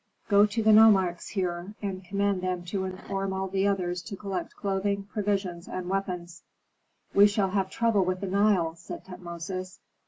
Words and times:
Go 0.29 0.47
to 0.47 0.63
the 0.63 0.73
nomarchs 0.73 1.29
here, 1.29 1.75
and 1.79 2.03
command 2.03 2.41
them 2.41 2.65
to 2.65 2.85
inform 2.85 3.33
all 3.33 3.47
the 3.47 3.67
others 3.67 4.01
to 4.01 4.15
collect 4.15 4.55
clothing, 4.55 5.03
provisions, 5.03 5.67
and 5.67 5.89
weapons." 5.89 6.41
"We 7.13 7.27
shall 7.27 7.51
have 7.51 7.69
trouble 7.69 8.03
with 8.03 8.19
the 8.21 8.27
Nile," 8.27 8.73
said 8.75 9.05
Tutmosis. 9.05 9.79